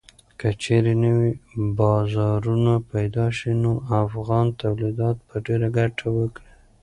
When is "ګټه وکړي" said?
5.77-6.49